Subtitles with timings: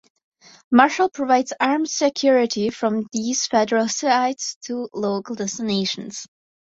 [0.71, 6.25] Marshal provides armed security from these federal sites to local destinations.